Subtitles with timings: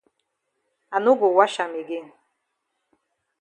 [0.95, 2.11] I no go wash am again.